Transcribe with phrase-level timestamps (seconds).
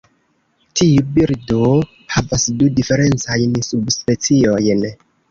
[0.79, 1.67] Tiu birdo
[2.13, 4.83] havas du diferencajn subspeciojn.